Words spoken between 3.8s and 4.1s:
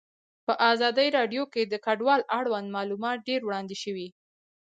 شوي.